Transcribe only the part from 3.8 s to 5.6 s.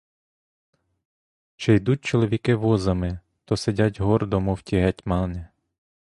гордо, мов ті гетьмани.